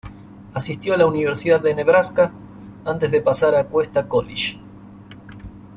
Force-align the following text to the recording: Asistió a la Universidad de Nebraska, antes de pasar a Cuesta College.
Asistió 0.55 0.95
a 0.95 0.97
la 0.97 1.05
Universidad 1.05 1.61
de 1.61 1.75
Nebraska, 1.75 2.31
antes 2.85 3.11
de 3.11 3.21
pasar 3.21 3.53
a 3.53 3.67
Cuesta 3.67 4.07
College. 4.07 4.59